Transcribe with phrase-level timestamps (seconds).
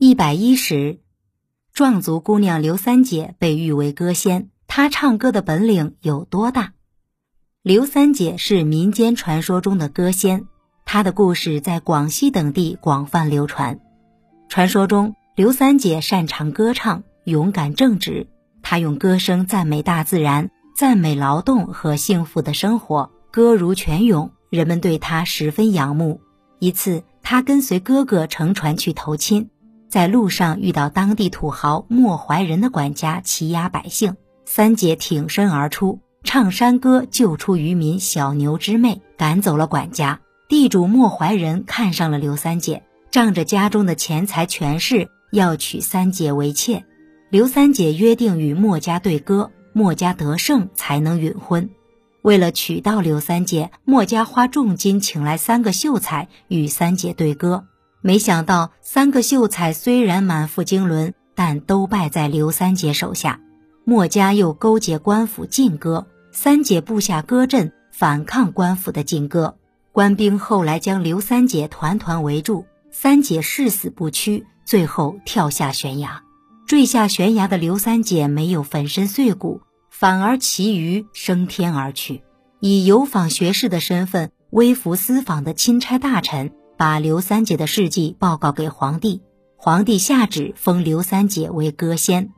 [0.00, 1.00] 一百一十，
[1.72, 6.72] 壮族姑娘刘三姐被誉为歌仙，她唱歌的本领有多大？
[7.64, 10.46] 刘三姐是民间传说中的歌仙，
[10.84, 13.80] 她的故事在广西等地广泛流传。
[14.48, 18.28] 传说中，刘三姐擅长歌唱，勇敢正直，
[18.62, 26.20] 她用歌声赞美大自然，赞美劳动和幸福的生活，歌如泉涌，人们对她十分仰慕。
[26.60, 29.50] 一次，她跟随哥哥乘船去投亲。
[29.88, 40.20] 在路上遇到当地土豪莫怀仁的管家欺压百姓，三姐挺身而出，唱山歌救出渔民小牛之妹，赶走了管家。
[40.48, 46.84] 地主莫怀仁看上了刘三姐，仗着家中的钱财权势，要娶三姐为妾。
[47.30, 51.70] 刘三姐约定与莫家对歌，莫家得胜才能允婚。
[52.22, 57.64] 为了娶到刘三姐，莫家花重金请来三个秀才与三姐对歌。
[58.08, 63.38] 没想到，三个秀才虽然满腹经纶，但都败在刘三姐手下。
[63.84, 69.58] 墨家又勾结官府禁歌，三姐布下歌阵反抗官府的禁歌。
[69.92, 76.22] 官兵后来将刘三姐团团围住，三姐誓死不屈，最后跳下悬崖。
[76.66, 82.22] 坠下悬崖的刘三姐没有粉身碎骨，反而其余升天而去，
[82.60, 86.52] 以游访学士的身份微服私访的钦差大臣。
[86.78, 89.20] 把刘三姐的事迹报告给皇帝，
[89.56, 92.30] 皇帝下旨封刘三姐为歌仙，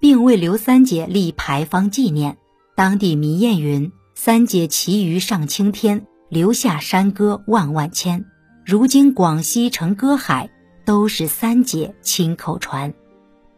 [0.00, 2.36] 并为刘三姐立牌坊纪念。
[2.74, 8.24] 当地民谚云：“三姐其余上青天，留下山歌万万千。”
[8.66, 10.50] 如今广西成歌海，
[10.84, 12.92] 都是三姐亲口传。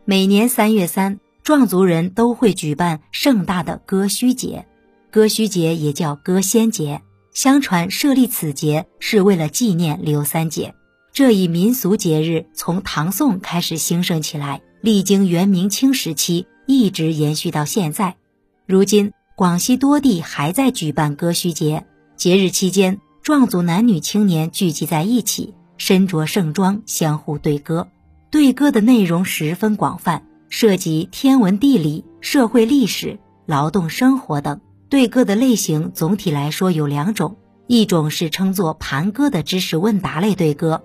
[0.04, 4.66] 每年三月三，壮族人都会举办盛大的歌虚节，
[5.10, 7.00] 歌虚节也叫歌仙节。
[7.36, 10.74] 相传设立此节是为了纪念刘三姐。
[11.12, 18.16] 这一民俗节日从唐宋开始兴盛起来，历经元、明清时期，一直延续到现在。
[18.64, 21.84] 如今，广西多地还在举办歌虚节。
[22.16, 27.86] 节日期间，壮族男女青年聚集在一起，身着盛装，相互对歌。
[28.30, 34.58] 对歌的内容十分广泛，涉及天文地理、社会历史、劳动生活等。
[34.88, 40.84] 对歌的类型总体来说有两种，一种是称作盘歌的知识问答类对歌，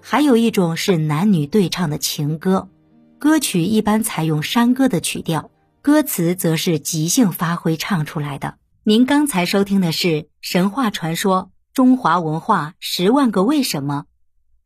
[0.00, 2.70] 还有一种是男女对唱的情歌。
[3.18, 5.50] 歌曲一般采用山歌的曲调，
[5.82, 8.54] 歌词则是即兴发挥唱出来的。
[8.84, 14.06] 您刚才收听的是神话传说《中华文化十万个为什么》，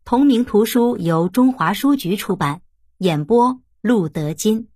[0.04, 2.60] 同名图书由中华书局出版，
[2.98, 4.68] 演播陆德金。